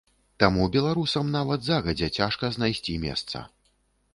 Таму 0.43 0.63
беларусам 0.75 1.29
нават 1.35 1.65
загадзя 1.67 2.09
цяжка 2.17 2.51
знайсці 2.57 2.97
месца. 3.05 3.45